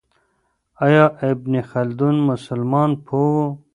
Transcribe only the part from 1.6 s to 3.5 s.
خلدون مسلمان پوه و؟